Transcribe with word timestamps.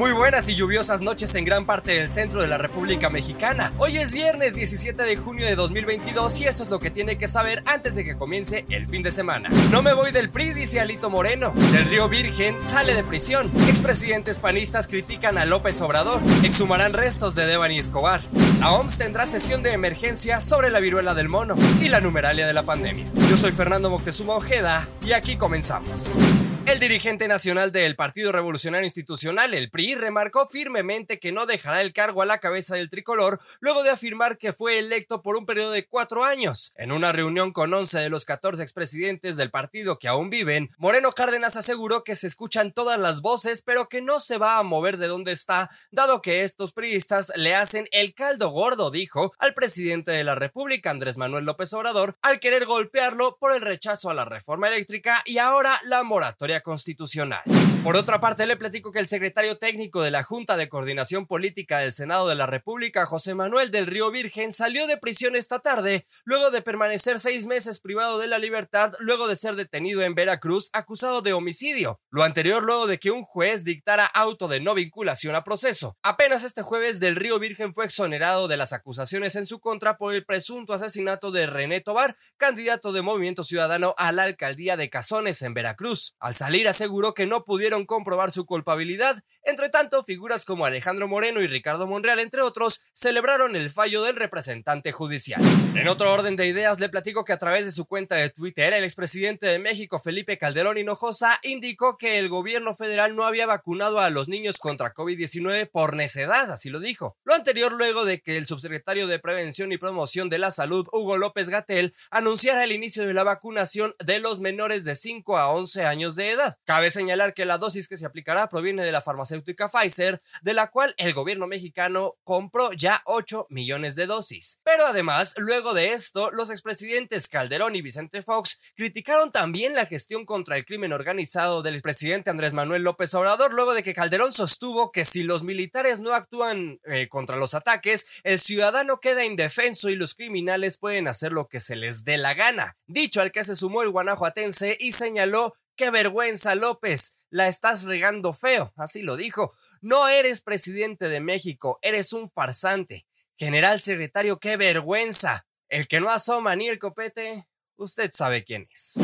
Muy 0.00 0.12
buenas 0.12 0.48
y 0.48 0.54
lluviosas 0.54 1.02
noches 1.02 1.34
en 1.34 1.44
gran 1.44 1.66
parte 1.66 1.92
del 1.92 2.08
centro 2.08 2.40
de 2.40 2.48
la 2.48 2.56
República 2.56 3.10
Mexicana. 3.10 3.70
Hoy 3.76 3.98
es 3.98 4.14
viernes 4.14 4.54
17 4.54 5.02
de 5.02 5.14
junio 5.14 5.44
de 5.44 5.56
2022 5.56 6.40
y 6.40 6.44
esto 6.46 6.62
es 6.62 6.70
lo 6.70 6.78
que 6.78 6.88
tiene 6.88 7.18
que 7.18 7.28
saber 7.28 7.62
antes 7.66 7.96
de 7.96 8.04
que 8.04 8.16
comience 8.16 8.64
el 8.70 8.86
fin 8.88 9.02
de 9.02 9.12
semana. 9.12 9.50
No 9.70 9.82
me 9.82 9.92
voy 9.92 10.10
del 10.10 10.30
PRI, 10.30 10.54
dice 10.54 10.80
Alito 10.80 11.10
Moreno. 11.10 11.52
Del 11.72 11.84
Río 11.84 12.08
Virgen 12.08 12.56
sale 12.64 12.94
de 12.94 13.04
prisión. 13.04 13.52
Expresidentes 13.68 14.38
panistas 14.38 14.88
critican 14.88 15.36
a 15.36 15.44
López 15.44 15.78
Obrador. 15.82 16.22
Exhumarán 16.44 16.94
restos 16.94 17.34
de 17.34 17.44
Devani 17.44 17.78
Escobar. 17.78 18.22
La 18.58 18.72
OMS 18.72 18.96
tendrá 18.96 19.26
sesión 19.26 19.62
de 19.62 19.74
emergencia 19.74 20.40
sobre 20.40 20.70
la 20.70 20.80
viruela 20.80 21.12
del 21.12 21.28
mono 21.28 21.56
y 21.78 21.90
la 21.90 22.00
numeralia 22.00 22.46
de 22.46 22.54
la 22.54 22.62
pandemia. 22.62 23.04
Yo 23.28 23.36
soy 23.36 23.52
Fernando 23.52 23.90
Moctezuma 23.90 24.32
Ojeda 24.32 24.88
y 25.04 25.12
aquí 25.12 25.36
comenzamos. 25.36 26.16
El 26.66 26.78
dirigente 26.78 27.26
nacional 27.26 27.72
del 27.72 27.96
Partido 27.96 28.32
Revolucionario 28.32 28.84
Institucional, 28.84 29.54
el 29.54 29.70
PRI, 29.70 29.94
remarcó 29.94 30.46
firmemente 30.46 31.18
que 31.18 31.32
no 31.32 31.46
dejará 31.46 31.80
el 31.80 31.92
cargo 31.94 32.20
a 32.20 32.26
la 32.26 32.38
cabeza 32.38 32.76
del 32.76 32.90
tricolor 32.90 33.40
luego 33.60 33.82
de 33.82 33.90
afirmar 33.90 34.36
que 34.36 34.52
fue 34.52 34.78
electo 34.78 35.22
por 35.22 35.36
un 35.36 35.46
periodo 35.46 35.72
de 35.72 35.86
cuatro 35.86 36.22
años. 36.22 36.72
En 36.76 36.92
una 36.92 37.12
reunión 37.12 37.52
con 37.52 37.72
11 37.72 37.98
de 37.98 38.10
los 38.10 38.24
14 38.26 38.62
expresidentes 38.62 39.38
del 39.38 39.50
partido 39.50 39.98
que 39.98 40.06
aún 40.06 40.28
viven, 40.28 40.70
Moreno 40.76 41.10
Cárdenas 41.12 41.56
aseguró 41.56 42.04
que 42.04 42.14
se 42.14 42.26
escuchan 42.26 42.72
todas 42.72 43.00
las 43.00 43.22
voces, 43.22 43.62
pero 43.62 43.88
que 43.88 44.02
no 44.02 44.20
se 44.20 44.36
va 44.36 44.58
a 44.58 44.62
mover 44.62 44.98
de 44.98 45.08
donde 45.08 45.32
está, 45.32 45.70
dado 45.90 46.20
que 46.20 46.44
estos 46.44 46.72
priistas 46.72 47.32
le 47.36 47.54
hacen 47.54 47.88
el 47.90 48.14
caldo 48.14 48.50
gordo, 48.50 48.90
dijo, 48.90 49.32
al 49.38 49.54
presidente 49.54 50.12
de 50.12 50.24
la 50.24 50.34
República, 50.34 50.90
Andrés 50.90 51.16
Manuel 51.16 51.46
López 51.46 51.72
Obrador, 51.72 52.16
al 52.20 52.38
querer 52.38 52.66
golpearlo 52.66 53.38
por 53.40 53.52
el 53.52 53.62
rechazo 53.62 54.10
a 54.10 54.14
la 54.14 54.26
reforma 54.26 54.68
eléctrica 54.68 55.22
y 55.24 55.38
ahora 55.38 55.74
la 55.84 56.02
moratoria 56.04 56.49
constitucional. 56.58 57.42
Por 57.84 57.96
otra 57.96 58.18
parte, 58.18 58.46
le 58.46 58.56
platico 58.56 58.92
que 58.92 58.98
el 58.98 59.06
secretario 59.06 59.56
técnico 59.56 60.02
de 60.02 60.10
la 60.10 60.22
Junta 60.22 60.56
de 60.56 60.68
Coordinación 60.68 61.26
Política 61.26 61.78
del 61.78 61.92
Senado 61.92 62.28
de 62.28 62.34
la 62.34 62.46
República, 62.46 63.06
José 63.06 63.34
Manuel 63.34 63.70
del 63.70 63.86
Río 63.86 64.10
Virgen, 64.10 64.52
salió 64.52 64.86
de 64.86 64.98
prisión 64.98 65.36
esta 65.36 65.60
tarde 65.60 66.04
luego 66.24 66.50
de 66.50 66.60
permanecer 66.60 67.18
seis 67.18 67.46
meses 67.46 67.80
privado 67.80 68.18
de 68.18 68.26
la 68.26 68.38
libertad 68.38 68.92
luego 68.98 69.28
de 69.28 69.36
ser 69.36 69.54
detenido 69.54 70.02
en 70.02 70.14
Veracruz 70.14 70.68
acusado 70.72 71.22
de 71.22 71.32
homicidio. 71.32 72.00
Lo 72.10 72.24
anterior 72.24 72.62
luego 72.62 72.86
de 72.86 72.98
que 72.98 73.10
un 73.10 73.22
juez 73.22 73.64
dictara 73.64 74.06
auto 74.06 74.48
de 74.48 74.60
no 74.60 74.74
vinculación 74.74 75.34
a 75.34 75.44
proceso. 75.44 75.96
Apenas 76.02 76.42
este 76.42 76.62
jueves 76.62 77.00
del 77.00 77.16
Río 77.16 77.38
Virgen 77.38 77.72
fue 77.72 77.84
exonerado 77.84 78.48
de 78.48 78.56
las 78.56 78.72
acusaciones 78.72 79.36
en 79.36 79.46
su 79.46 79.60
contra 79.60 79.96
por 79.96 80.14
el 80.14 80.24
presunto 80.24 80.74
asesinato 80.74 81.30
de 81.30 81.46
René 81.46 81.80
Tobar, 81.80 82.16
candidato 82.36 82.92
de 82.92 83.02
Movimiento 83.02 83.44
Ciudadano 83.44 83.94
a 83.96 84.12
la 84.12 84.24
alcaldía 84.24 84.76
de 84.76 84.90
Cazones 84.90 85.42
en 85.42 85.54
Veracruz. 85.54 86.14
Al 86.18 86.34
salir 86.40 86.68
aseguró 86.68 87.12
que 87.12 87.26
no 87.26 87.44
pudieron 87.44 87.84
comprobar 87.84 88.32
su 88.32 88.46
culpabilidad. 88.46 89.22
Entre 89.42 89.68
tanto, 89.68 90.02
figuras 90.04 90.46
como 90.46 90.64
Alejandro 90.64 91.06
Moreno 91.06 91.42
y 91.42 91.46
Ricardo 91.46 91.86
Monreal, 91.86 92.18
entre 92.18 92.40
otros, 92.40 92.80
celebraron 92.94 93.56
el 93.56 93.68
fallo 93.68 94.02
del 94.04 94.16
representante 94.16 94.90
judicial. 94.90 95.42
En 95.74 95.86
otro 95.86 96.10
orden 96.10 96.36
de 96.36 96.46
ideas, 96.46 96.80
le 96.80 96.88
platico 96.88 97.26
que 97.26 97.34
a 97.34 97.38
través 97.38 97.66
de 97.66 97.72
su 97.72 97.84
cuenta 97.84 98.14
de 98.14 98.30
Twitter, 98.30 98.72
el 98.72 98.84
expresidente 98.84 99.48
de 99.48 99.58
México, 99.58 99.98
Felipe 99.98 100.38
Calderón 100.38 100.78
Hinojosa, 100.78 101.38
indicó 101.42 101.98
que 101.98 102.18
el 102.18 102.30
gobierno 102.30 102.74
federal 102.74 103.14
no 103.14 103.26
había 103.26 103.44
vacunado 103.44 104.00
a 104.00 104.08
los 104.08 104.30
niños 104.30 104.60
contra 104.60 104.94
COVID-19 104.94 105.68
por 105.70 105.94
necedad, 105.94 106.50
así 106.50 106.70
lo 106.70 106.80
dijo. 106.80 107.18
Lo 107.22 107.34
anterior 107.34 107.70
luego 107.72 108.06
de 108.06 108.22
que 108.22 108.38
el 108.38 108.46
subsecretario 108.46 109.06
de 109.08 109.18
Prevención 109.18 109.72
y 109.72 109.76
Promoción 109.76 110.30
de 110.30 110.38
la 110.38 110.50
Salud, 110.50 110.88
Hugo 110.90 111.18
López 111.18 111.50
Gatel, 111.50 111.92
anunciara 112.10 112.64
el 112.64 112.72
inicio 112.72 113.06
de 113.06 113.12
la 113.12 113.24
vacunación 113.24 113.94
de 114.02 114.20
los 114.20 114.40
menores 114.40 114.84
de 114.84 114.94
5 114.94 115.36
a 115.36 115.50
11 115.50 115.84
años 115.84 116.16
de 116.16 116.29
Cabe 116.64 116.90
señalar 116.90 117.34
que 117.34 117.44
la 117.44 117.58
dosis 117.58 117.88
que 117.88 117.96
se 117.96 118.06
aplicará 118.06 118.48
proviene 118.48 118.84
de 118.84 118.92
la 118.92 119.00
farmacéutica 119.00 119.68
Pfizer, 119.68 120.20
de 120.42 120.54
la 120.54 120.68
cual 120.68 120.94
el 120.98 121.12
gobierno 121.12 121.46
mexicano 121.46 122.16
compró 122.24 122.72
ya 122.72 123.02
8 123.06 123.46
millones 123.50 123.96
de 123.96 124.06
dosis. 124.06 124.60
Pero 124.62 124.86
además, 124.86 125.34
luego 125.36 125.74
de 125.74 125.92
esto, 125.92 126.30
los 126.30 126.50
expresidentes 126.50 127.28
Calderón 127.28 127.76
y 127.76 127.82
Vicente 127.82 128.22
Fox 128.22 128.58
criticaron 128.76 129.30
también 129.30 129.74
la 129.74 129.86
gestión 129.86 130.24
contra 130.24 130.56
el 130.56 130.64
crimen 130.64 130.92
organizado 130.92 131.62
del 131.62 131.82
presidente 131.82 132.30
Andrés 132.30 132.52
Manuel 132.52 132.82
López 132.82 133.14
Obrador, 133.14 133.52
luego 133.52 133.74
de 133.74 133.82
que 133.82 133.94
Calderón 133.94 134.32
sostuvo 134.32 134.92
que 134.92 135.04
si 135.04 135.22
los 135.22 135.42
militares 135.42 136.00
no 136.00 136.14
actúan 136.14 136.80
eh, 136.84 137.08
contra 137.08 137.36
los 137.36 137.54
ataques, 137.54 138.20
el 138.24 138.38
ciudadano 138.38 138.98
queda 138.98 139.24
indefenso 139.24 139.90
y 139.90 139.96
los 139.96 140.14
criminales 140.14 140.76
pueden 140.76 141.08
hacer 141.08 141.32
lo 141.32 141.48
que 141.48 141.60
se 141.60 141.76
les 141.76 142.04
dé 142.04 142.16
la 142.16 142.34
gana. 142.34 142.76
Dicho 142.86 143.20
al 143.20 143.32
que 143.32 143.44
se 143.44 143.56
sumó 143.56 143.82
el 143.82 143.90
guanajuatense 143.90 144.76
y 144.78 144.92
señaló 144.92 145.54
Qué 145.80 145.88
vergüenza, 145.90 146.54
López. 146.54 147.24
La 147.30 147.48
estás 147.48 147.84
regando 147.84 148.34
feo. 148.34 148.70
Así 148.76 149.00
lo 149.00 149.16
dijo. 149.16 149.54
No 149.80 150.08
eres 150.08 150.42
presidente 150.42 151.08
de 151.08 151.20
México, 151.20 151.78
eres 151.80 152.12
un 152.12 152.30
farsante. 152.30 153.06
General 153.34 153.80
secretario, 153.80 154.38
qué 154.38 154.58
vergüenza. 154.58 155.46
El 155.70 155.88
que 155.88 156.02
no 156.02 156.10
asoma 156.10 156.54
ni 156.54 156.68
el 156.68 156.78
copete, 156.78 157.48
usted 157.76 158.10
sabe 158.12 158.44
quién 158.44 158.66
es. 158.70 159.00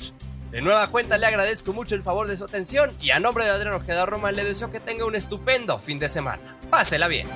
De 0.49 0.63
nueva 0.63 0.87
cuenta 0.87 1.19
le 1.19 1.27
agradezco 1.27 1.71
mucho 1.73 1.93
el 1.93 2.01
favor 2.01 2.27
de 2.27 2.35
su 2.35 2.45
atención 2.45 2.91
y 2.99 3.11
a 3.11 3.19
nombre 3.19 3.45
de 3.45 3.51
Adriano 3.51 3.77
Ojeda 3.77 4.07
Roma 4.07 4.31
le 4.31 4.43
deseo 4.43 4.71
que 4.71 4.79
tenga 4.79 5.05
un 5.05 5.15
estupendo 5.15 5.77
fin 5.77 5.99
de 5.99 6.09
semana. 6.09 6.57
Pásela 6.71 7.07
bien. 7.07 7.27